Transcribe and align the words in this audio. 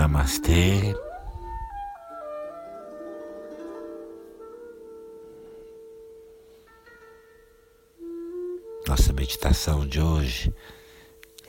Namastê. 0.00 0.94
Nossa 8.88 9.12
meditação 9.12 9.86
de 9.86 10.00
hoje 10.00 10.54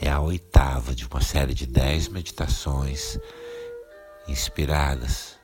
é 0.01 0.09
a 0.09 0.19
oitava 0.19 0.93
de 0.93 1.07
uma 1.07 1.21
série 1.21 1.53
de 1.53 1.65
dez 1.65 2.09
meditações 2.09 3.17
inspiradas 4.27 5.39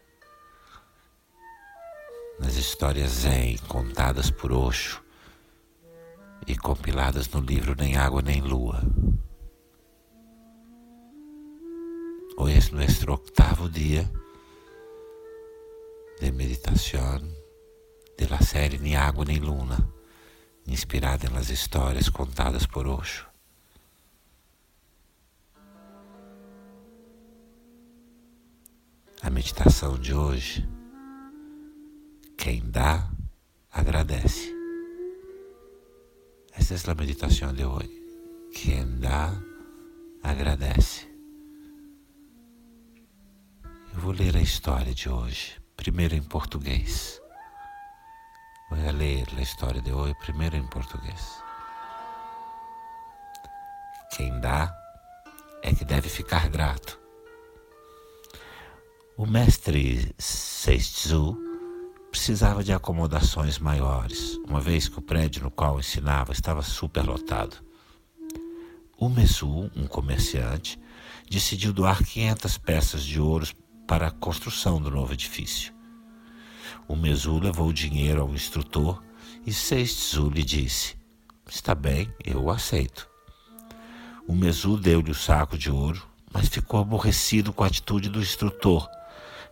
nas 2.37 2.55
histórias 2.57 3.09
Zen 3.11 3.57
contadas 3.69 4.29
por 4.29 4.51
Osho 4.51 5.01
e 6.45 6.57
compiladas 6.57 7.29
no 7.29 7.39
livro 7.39 7.73
Nem 7.73 7.95
Água 7.95 8.21
Nem 8.21 8.41
Lua. 8.41 8.81
Hoje 12.39 12.69
é 12.69 12.75
nosso 12.75 13.11
oitavo 13.11 13.67
dia 13.67 14.07
de 16.21 16.31
meditação 16.31 17.17
de 18.15 18.27
la 18.27 18.39
série 18.39 18.77
Ni 18.77 18.95
Água 18.95 19.25
Nem 19.25 19.39
Luna, 19.39 19.91
inspirada 20.67 21.27
nas 21.31 21.49
histórias 21.49 22.09
contadas 22.09 22.67
por 22.67 22.85
Osho. 22.85 23.27
A 29.23 29.31
meditação 29.31 29.97
de 29.97 30.13
hoje, 30.13 30.69
quem 32.37 32.61
dá, 32.69 33.09
agradece. 33.71 34.55
Esta 36.53 36.91
é 36.91 36.91
a 36.91 36.95
meditação 36.95 37.51
de 37.51 37.65
hoje. 37.65 37.89
Quem 38.53 38.99
dá, 38.99 39.33
agradece. 40.21 41.16
Eu 43.97 44.03
vou 44.03 44.11
ler 44.11 44.37
a 44.37 44.39
história 44.39 44.93
de 44.93 45.09
hoje, 45.09 45.59
primeiro 45.75 46.13
em 46.13 46.21
português. 46.21 47.19
Vou 48.69 48.77
ler 48.91 49.27
a 49.35 49.41
história 49.41 49.81
de 49.81 49.91
hoje, 49.91 50.13
primeiro 50.19 50.55
em 50.55 50.67
português. 50.67 51.41
Quem 54.15 54.39
dá 54.39 54.71
é 55.63 55.73
que 55.73 55.83
deve 55.83 56.09
ficar 56.09 56.47
grato. 56.47 56.99
O 59.17 59.25
mestre 59.25 60.13
Seitsu 60.19 61.35
precisava 62.11 62.63
de 62.63 62.71
acomodações 62.71 63.57
maiores, 63.57 64.35
uma 64.47 64.61
vez 64.61 64.87
que 64.87 64.99
o 64.99 65.01
prédio 65.01 65.41
no 65.41 65.49
qual 65.49 65.79
ensinava 65.79 66.33
estava 66.33 66.61
superlotado. 66.61 67.57
O 68.95 69.09
Mesu, 69.09 69.71
um 69.75 69.87
comerciante, 69.87 70.79
decidiu 71.27 71.73
doar 71.73 72.03
500 72.03 72.59
peças 72.59 73.03
de 73.03 73.19
ouro 73.19 73.47
para 73.87 74.07
a 74.07 74.11
construção 74.11 74.81
do 74.81 74.91
novo 74.91 75.13
edifício. 75.13 75.73
O 76.87 76.95
Mesu 76.95 77.39
levou 77.39 77.69
o 77.69 77.73
dinheiro 77.73 78.21
ao 78.21 78.33
instrutor 78.33 79.01
e 79.45 79.53
Seitsu 79.53 80.29
lhe 80.29 80.43
disse: 80.43 80.95
Está 81.49 81.73
bem, 81.73 82.13
eu 82.23 82.49
aceito. 82.49 83.09
O 84.27 84.35
Mesu 84.35 84.77
deu-lhe 84.77 85.11
o 85.11 85.15
saco 85.15 85.57
de 85.57 85.71
ouro, 85.71 86.05
mas 86.31 86.49
ficou 86.49 86.81
aborrecido 86.81 87.53
com 87.53 87.63
a 87.63 87.67
atitude 87.67 88.09
do 88.09 88.19
instrutor 88.19 88.87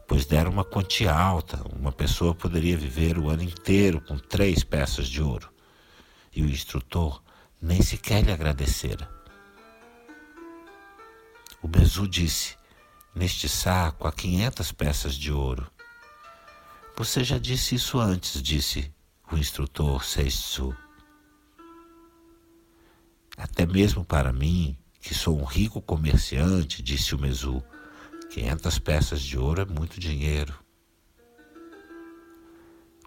pois 0.08 0.26
deram 0.26 0.52
uma 0.52 0.64
quantia 0.64 1.14
alta. 1.14 1.62
Uma 1.76 1.92
pessoa 1.92 2.36
poderia 2.36 2.78
viver 2.78 3.18
o 3.18 3.30
ano 3.30 3.44
inteiro 3.44 4.02
com 4.02 4.18
três 4.18 4.64
peças 4.64 5.08
de 5.08 5.22
ouro. 5.22 5.50
E 6.36 6.42
o 6.42 6.50
instrutor 6.50 7.22
nem 7.62 7.82
sequer 7.82 8.24
lhe 8.24 8.32
agradecera. 8.32 9.10
O 11.62 11.68
Bezu 11.68 12.08
disse: 12.08 12.56
Neste 13.16 13.48
saco 13.48 14.08
há 14.08 14.12
quinhentas 14.12 14.74
peças 14.74 15.16
de 15.16 15.32
ouro. 15.32 15.72
Você 16.98 17.24
já 17.24 17.38
disse 17.38 17.76
isso 17.76 17.98
antes, 17.98 18.42
disse 18.42 18.94
o 19.32 19.38
instrutor 19.38 20.04
Seitsu. 20.04 20.76
Até 23.38 23.66
mesmo 23.66 24.04
para 24.04 24.34
mim, 24.34 24.78
que 25.00 25.14
sou 25.14 25.40
um 25.40 25.46
rico 25.46 25.82
comerciante, 25.82 26.82
disse 26.82 27.16
o 27.16 27.20
Mesu, 27.20 27.64
500 28.32 28.80
peças 28.80 29.22
de 29.22 29.38
ouro 29.38 29.62
é 29.62 29.66
muito 29.66 30.00
dinheiro. 30.00 30.54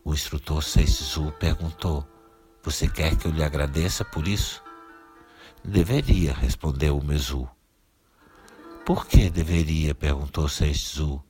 O 0.05 0.15
instrutor 0.15 0.63
Seisu 0.63 1.33
perguntou: 1.33 2.07
Você 2.63 2.89
quer 2.89 3.15
que 3.15 3.27
eu 3.27 3.31
lhe 3.31 3.43
agradeça 3.43 4.07
por 4.07 4.27
isso? 4.27 4.63
Deveria, 5.63 6.33
respondeu 6.33 6.97
o 6.97 7.05
Mesu. 7.05 7.47
Por 8.89 9.05
que 9.05 9.29
deveria? 9.29 9.95
perguntou 9.95 10.49
Seisu. 10.49 11.23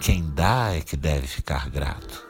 Quem 0.00 0.34
dá 0.34 0.74
é 0.74 0.80
que 0.80 0.96
deve 0.96 1.28
ficar 1.28 1.70
grato. 1.70 2.26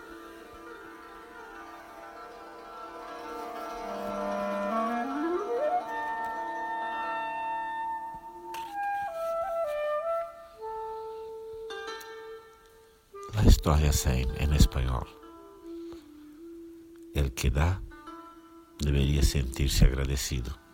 historia 13.47 13.91
Zen 13.91 14.29
en 14.39 14.53
español. 14.53 15.07
El 17.15 17.33
que 17.33 17.49
da 17.49 17.81
debería 18.81 19.23
sentirse 19.23 19.87
agradecido. 19.87 20.66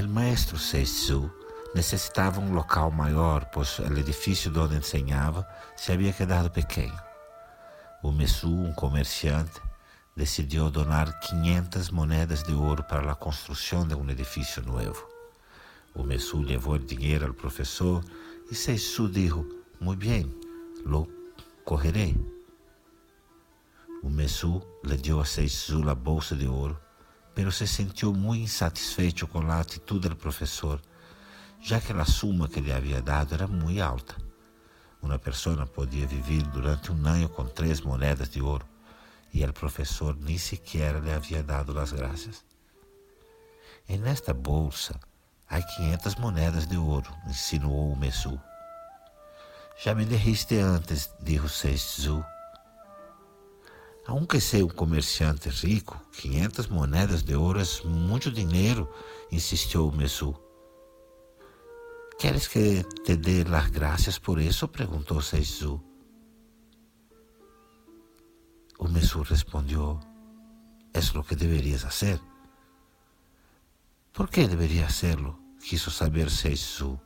El 0.00 0.08
maestro 0.08 0.56
Seitsu 0.56 1.30
necessitava 1.74 2.40
um 2.40 2.54
local 2.54 2.90
maior, 2.90 3.44
pois 3.52 3.78
o 3.80 3.98
edifício 3.98 4.50
onde 4.58 4.74
ensinava 4.74 5.46
se 5.76 5.92
havia 5.92 6.10
quedado 6.10 6.50
pequeno. 6.50 6.98
O 8.02 8.10
Messu, 8.10 8.48
um 8.48 8.72
comerciante, 8.72 9.60
decidiu 10.16 10.70
donar 10.70 11.20
500 11.20 11.90
moedas 11.90 12.42
de 12.42 12.54
ouro 12.54 12.82
para 12.82 13.12
a 13.12 13.14
construção 13.14 13.86
de 13.86 13.94
um 13.94 14.08
edifício 14.08 14.62
novo. 14.62 15.06
O 15.94 16.02
Messu 16.02 16.40
levou 16.40 16.76
o 16.76 16.78
dinheiro 16.78 17.26
ao 17.26 17.34
professor 17.34 18.02
e 18.50 18.54
Seisu 18.54 19.06
disse: 19.06 19.46
Muito 19.78 20.06
bem, 20.06 20.34
lo 20.82 21.06
correrei. 21.62 22.16
O 24.02 24.08
Messu 24.08 24.62
lhe 24.82 24.96
deu 24.96 25.20
a 25.20 25.26
Seisu 25.26 25.86
a 25.90 25.94
bolsa 25.94 26.34
de 26.34 26.48
ouro, 26.48 26.80
pero 27.34 27.50
se 27.50 27.66
sentiu 27.66 28.12
muito 28.12 28.44
insatisfeito 28.44 29.26
com 29.26 29.40
a 29.50 29.60
atitude 29.60 30.08
do 30.08 30.16
professor, 30.16 30.80
já 31.60 31.80
que 31.80 31.92
a 31.92 32.04
suma 32.04 32.48
que 32.48 32.60
lhe 32.60 32.72
havia 32.72 33.00
dado 33.00 33.34
era 33.34 33.46
muito 33.46 33.82
alta. 33.82 34.16
Uma 35.02 35.18
pessoa 35.18 35.66
podia 35.66 36.06
viver 36.06 36.42
durante 36.42 36.92
um 36.92 37.06
ano 37.06 37.28
com 37.28 37.44
três 37.46 37.80
moedas 37.80 38.28
de 38.28 38.42
ouro 38.42 38.66
e 39.32 39.44
o 39.44 39.52
professor 39.52 40.16
nem 40.16 40.36
sequer 40.36 41.00
lhe 41.00 41.12
havia 41.12 41.42
dado 41.42 41.78
as 41.78 41.92
graças. 41.92 42.44
E 43.88 43.96
nesta 43.96 44.34
bolsa 44.34 44.98
Há 45.50 45.60
500 45.60 46.14
moedas 46.14 46.64
de 46.68 46.76
ouro, 46.76 47.12
insinuou 47.26 47.92
o 47.92 47.96
Messu. 47.96 48.40
Já 49.82 49.96
me 49.96 50.04
derriste 50.04 50.56
antes, 50.58 51.10
disse 51.20 51.48
Seizu. 51.48 52.24
Aunque 54.06 54.40
ser 54.40 54.64
um 54.64 54.68
comerciante 54.68 55.48
rico, 55.48 56.00
500 56.12 56.68
moedas 56.68 57.22
de 57.22 57.34
ouro 57.34 57.60
é 57.60 57.86
muito 57.86 58.30
dinheiro, 58.30 58.88
insistiu 59.30 59.88
o 59.88 59.96
Messu. 59.96 60.34
¿Queres 62.18 62.48
que 62.48 62.84
te 63.04 63.16
dê 63.16 63.44
las 63.44 63.70
gracias 63.70 64.18
por 64.18 64.38
isso? 64.40 64.68
perguntou 64.68 65.22
Seizu. 65.22 65.82
O 68.78 68.88
Messu 68.88 69.22
respondeu: 69.22 70.00
É 70.92 71.00
o 71.18 71.22
que 71.22 71.36
deverias 71.36 71.82
fazer. 71.82 72.20
¿Por 74.12 74.28
qué 74.28 74.48
debería 74.48 74.86
hacerlo? 74.86 75.38
Quiso 75.60 75.90
saber 75.90 76.30
Seisu. 76.30 77.00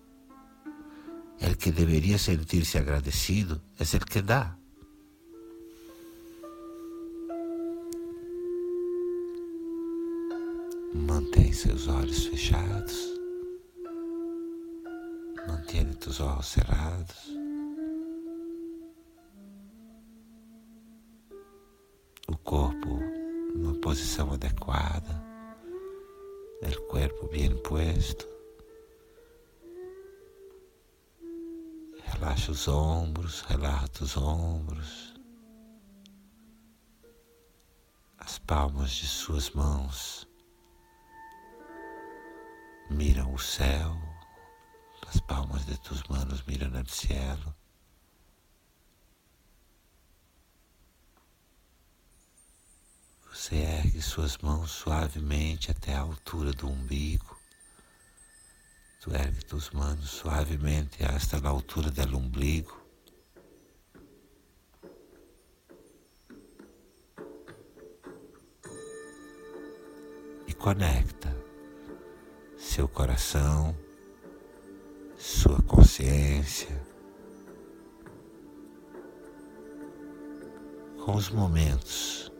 El 1.38 1.58
que 1.58 1.70
debería 1.72 2.18
sentirse 2.18 2.78
agradecido 2.78 3.60
es 3.78 3.94
el 3.94 4.04
que 4.04 4.22
da. 4.22 4.58
Mantém 11.24 11.54
seus 11.54 11.88
olhos 11.88 12.26
fechados. 12.26 13.18
Mantenha 15.48 15.96
os 16.06 16.20
olhos 16.20 16.46
cerrados. 16.46 17.16
O 22.28 22.36
corpo 22.36 23.00
numa 23.54 23.74
posição 23.80 24.34
adequada 24.34 25.24
el 26.60 26.78
cuerpo 26.88 27.26
bien 27.28 27.56
puesto. 27.62 28.28
Relaxa 32.04 32.52
os 32.52 32.68
ombros, 32.68 33.40
relaxa 33.48 34.04
os 34.04 34.16
ombros, 34.18 35.14
as 38.18 38.38
palmas 38.40 38.90
de 38.90 39.06
suas 39.06 39.50
mãos 39.50 40.28
miram 42.94 43.34
o 43.34 43.38
céu, 43.38 44.00
as 45.08 45.18
palmas 45.20 45.66
de 45.66 45.76
tus 45.78 46.02
manos 46.04 46.44
miram 46.44 46.70
o 46.70 46.88
cielo. 46.88 47.54
Você 53.32 53.56
ergue 53.56 54.00
suas 54.00 54.38
mãos 54.38 54.70
suavemente 54.70 55.72
até 55.72 55.92
a 55.92 56.00
altura 56.00 56.52
do 56.52 56.68
umbigo. 56.68 57.36
Tu 59.00 59.12
ergue 59.12 59.44
tus 59.44 59.70
manos 59.70 60.10
suavemente 60.10 61.04
hasta 61.04 61.36
a 61.36 61.50
altura 61.50 61.90
do 61.90 62.16
umbigo. 62.16 62.80
E 70.46 70.54
conecta 70.54 71.23
seu 72.74 72.88
coração, 72.88 73.72
sua 75.16 75.62
consciência 75.62 76.76
com 81.04 81.14
os 81.14 81.30
momentos 81.30 82.32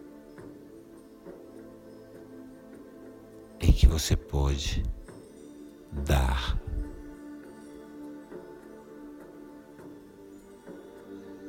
em 3.60 3.70
que 3.70 3.86
você 3.86 4.16
pôde 4.16 4.82
dar. 6.04 6.58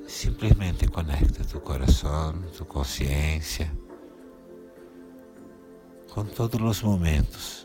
Simplesmente 0.07 0.87
conecta 0.87 1.43
tu 1.43 1.59
coração, 1.59 2.39
tu 2.55 2.63
consciência 2.63 3.75
com 6.13 6.23
todos 6.23 6.61
os 6.61 6.83
momentos 6.83 7.64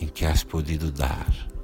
em 0.00 0.06
que 0.06 0.24
has 0.24 0.42
podido 0.42 0.90
dar. 0.90 1.55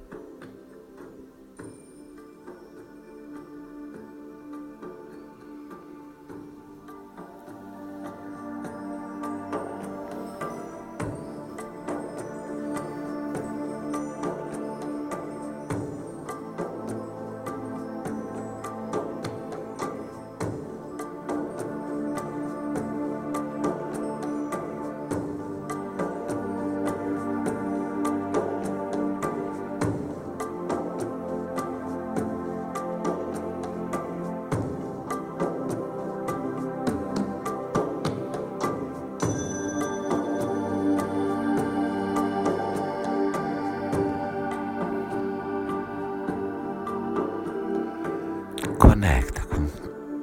Conecta 48.82 49.46
com 49.46 49.68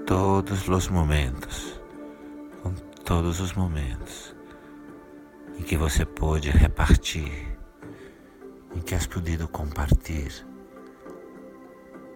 todos 0.03 0.67
os 0.67 0.89
momentos, 0.89 1.81
com 2.61 2.73
todos 3.05 3.39
os 3.39 3.53
momentos 3.53 4.35
em 5.57 5.63
que 5.63 5.77
você 5.77 6.05
pôde 6.05 6.49
repartir, 6.49 7.57
em 8.75 8.81
que 8.81 8.93
has 8.93 9.07
podido 9.07 9.47
compartilhar. 9.47 10.45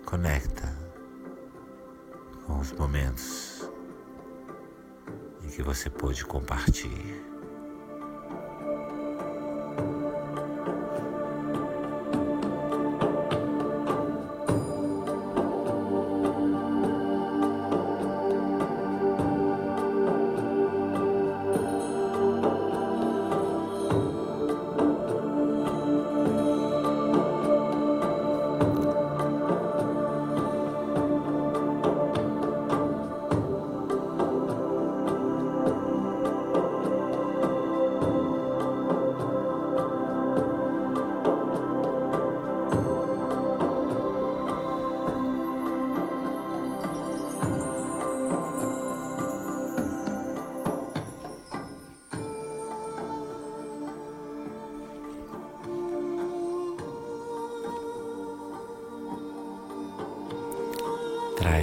Conecta 0.05 0.77
com 2.45 2.59
os 2.59 2.73
momentos 2.73 3.71
em 5.45 5.47
que 5.47 5.63
você 5.63 5.89
pôde 5.89 6.25
compartilhar. 6.25 7.32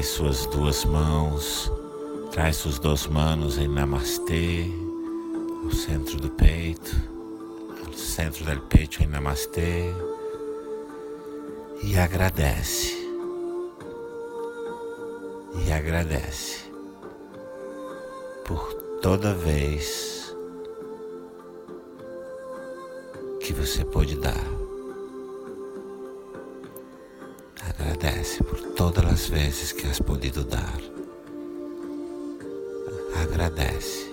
Traz 0.01 0.13
suas 0.13 0.47
duas 0.47 0.85
mãos, 0.87 1.71
traz 2.33 2.57
suas 2.57 2.79
duas 2.79 3.07
manos 3.07 3.59
em 3.59 3.69
Namastê, 3.69 4.65
ao 5.63 5.71
centro 5.73 6.19
do 6.19 6.31
peito, 6.31 6.97
ao 7.87 7.93
centro 7.93 8.43
do 8.47 8.61
peito 8.63 9.03
em 9.03 9.07
Namastê, 9.07 9.93
e 11.83 11.99
agradece. 11.99 12.97
E 15.67 15.71
agradece 15.71 16.73
por 18.47 18.73
toda 19.03 19.35
vez 19.35 20.35
que 23.43 23.53
você 23.53 23.85
pode 23.85 24.17
dar. 24.17 24.60
Agradece 28.01 28.43
por 28.43 28.59
todas 28.75 29.05
as 29.05 29.29
vezes 29.29 29.73
que 29.73 29.87
has 29.87 30.01
podido 30.01 30.43
dar. 30.43 30.81
Agradece. 33.15 34.10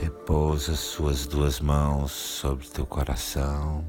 Repousa 0.00 0.74
suas 0.76 1.26
duas 1.26 1.60
mãos 1.60 2.10
sobre 2.10 2.66
teu 2.66 2.86
coração. 2.86 3.84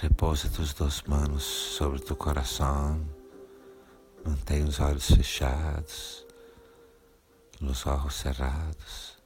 Repousa 0.00 0.50
tuas 0.50 0.74
duas 0.74 1.00
mãos 1.02 1.44
sobre 1.44 2.00
teu 2.00 2.16
coração. 2.16 3.08
Mantém 4.26 4.64
os 4.64 4.80
olhos 4.80 5.06
fechados, 5.06 6.26
os 7.60 7.86
olhos 7.86 8.14
cerrados. 8.14 9.16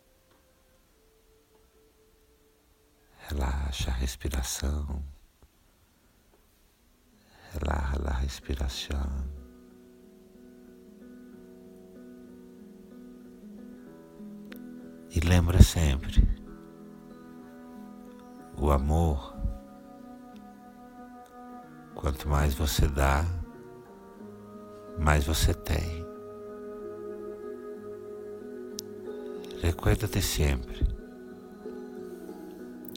Relaxa 3.26 3.90
a 3.90 3.94
respiração. 3.94 5.02
Relaxa 7.54 8.02
a 8.06 8.12
respiração. 8.12 9.41
E 15.14 15.21
lembra 15.21 15.62
sempre: 15.62 16.26
o 18.57 18.71
amor, 18.71 19.33
Quanto 22.02 22.28
mais 22.28 22.52
você 22.52 22.88
dá, 22.88 23.25
mais 24.99 25.25
você 25.25 25.54
tem. 25.54 26.04
Recuérdate 29.61 30.21
sempre, 30.21 30.85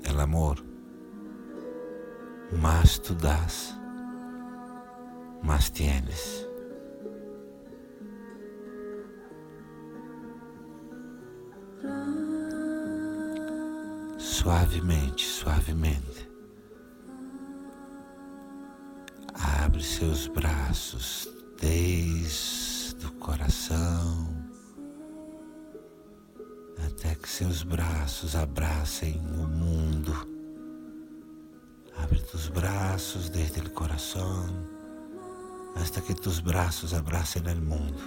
el 0.10 0.20
amor, 0.20 0.58
más 2.52 2.98
tú 2.98 3.14
das, 3.14 3.80
más 5.44 5.70
tienes. 5.70 6.48
Suavemente, 14.46 15.26
suavemente. 15.26 16.30
Abre 19.34 19.82
seus 19.82 20.28
braços 20.28 21.28
desde 21.60 23.08
o 23.08 23.12
coração 23.14 24.28
até 26.86 27.16
que 27.16 27.28
seus 27.28 27.64
braços 27.64 28.36
abracem 28.36 29.20
o 29.20 29.48
mundo. 29.48 30.14
Abre 31.98 32.22
tus 32.22 32.48
braços 32.48 33.30
desde 33.30 33.62
o 33.62 33.72
coração 33.72 34.46
hasta 35.76 36.00
que 36.02 36.14
tus 36.14 36.40
braços 36.40 36.94
abracem 36.94 37.42
o 37.42 37.62
mundo. 37.62 38.04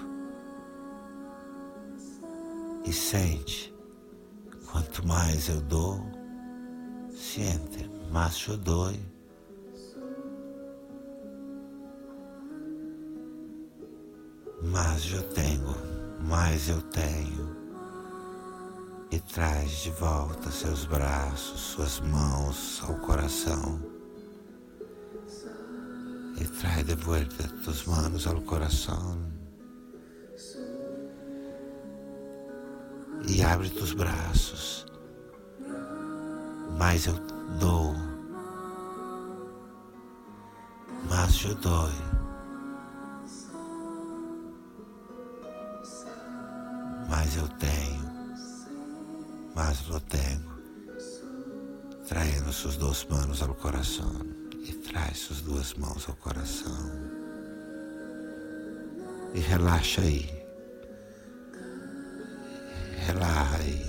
E 2.85 2.93
sente, 2.93 3.75
quanto 4.71 5.05
mais 5.05 5.49
eu 5.49 5.61
dou, 5.63 6.18
siente, 7.39 7.89
mais 8.11 8.45
eu 8.49 8.57
dou. 8.57 8.93
Mais 14.61 15.13
eu 15.13 15.23
tenho, 15.35 15.75
mais 16.21 16.69
eu 16.69 16.83
tenho 16.83 17.57
e 19.11 19.21
traz 19.21 19.71
de 19.85 19.91
volta 19.93 20.51
seus 20.51 20.85
braços, 20.85 21.61
suas 21.61 22.01
mãos 22.01 22.83
ao 22.83 22.95
coração. 22.97 23.81
E 26.41 26.45
traz 26.45 26.85
de 26.85 26.95
volta 26.97 27.49
tus 27.65 27.87
manos 27.87 28.27
ao 28.27 28.41
coração. 28.43 29.17
E 33.27 33.43
abre 33.43 33.71
tus 33.71 33.93
braços. 33.95 34.78
Mais 36.79 37.07
eu 37.07 37.15
dou. 37.59 37.95
Mais 41.11 41.45
eu 41.45 41.55
dou. 41.57 41.89
Mais 47.09 47.37
eu 47.37 47.49
tenho 47.59 48.09
mas 49.59 49.85
lo 49.89 49.99
tengo. 49.99 50.57
Traindo 52.07 52.53
suas 52.53 52.77
duas 52.77 53.05
mãos 53.07 53.43
ao 53.43 53.53
coração 53.57 54.13
e 54.65 54.73
traz 54.73 55.19
suas 55.19 55.41
duas 55.41 55.75
mãos 55.75 56.09
ao 56.09 56.15
coração. 56.15 56.93
E 59.35 59.41
relaxa 59.41 60.01
aí. 60.01 60.31
Relaxa 63.05 63.57
aí. 63.57 63.88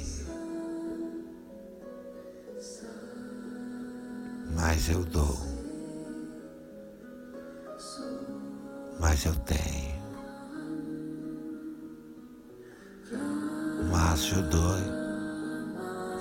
Mas 4.60 4.90
eu 4.90 5.04
dou. 5.06 5.38
Mas 9.00 9.26
eu 9.26 9.36
tenho. 9.36 10.00
Mas 13.92 14.32
eu 14.32 14.42
dou 14.50 15.00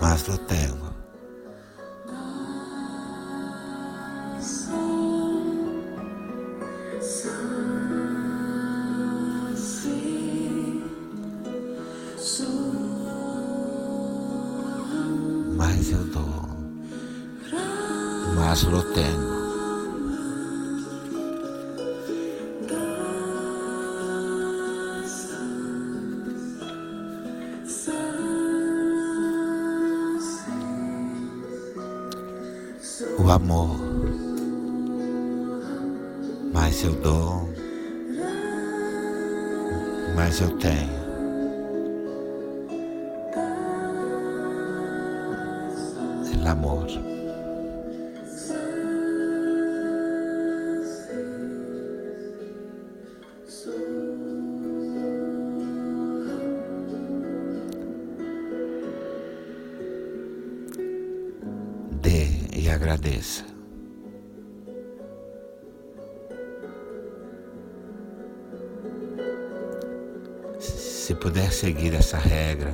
mas 0.00 0.26
lo 0.28 0.38
tengo. 0.38 0.88
Mas 15.56 15.90
eu 15.90 16.04
dou, 16.04 16.47
mas 18.38 18.62
lo 18.62 18.82
tengo. 18.94 19.38
o 33.18 33.30
amor. 33.30 33.76
Mais 36.52 36.82
eu 36.82 36.92
dou, 36.94 37.48
mais 40.14 40.40
eu 40.40 40.50
tenho. 40.56 40.98
El 46.32 46.46
amor. 46.46 47.17
Agradeça. 63.08 63.44
Se 70.58 71.14
puder 71.14 71.50
seguir 71.52 71.94
essa 71.94 72.18
regra, 72.18 72.72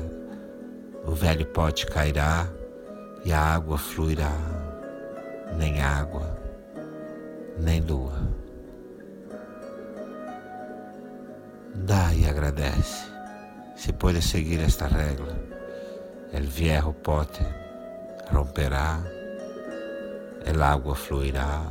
o 1.07 1.13
velho 1.13 1.47
pote 1.47 1.87
cairá 1.87 2.49
e 3.25 3.33
a 3.33 3.41
água 3.41 3.79
fluirá, 3.79 4.33
nem 5.57 5.81
água, 5.81 6.37
nem 7.59 7.81
lua. 7.81 8.19
Dá 11.75 12.13
e 12.15 12.29
agradece. 12.29 13.13
Se 13.77 13.93
pode 13.93 14.23
seguir 14.23 14.61
esta 14.61 14.87
regra, 14.87 15.37
el 16.33 16.47
viejo 16.47 16.93
pote 16.93 17.45
romperá 18.33 19.05
el 20.45 20.63
agua 20.63 20.95
fluirá, 20.95 21.63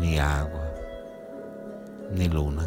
ni 0.00 0.18
agua, 0.18 0.72
ni 2.12 2.28
luna. 2.28 2.66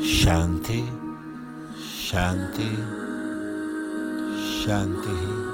Shanti 0.00 1.05
Shanti, 2.16 2.70
Shanti. 4.64 5.45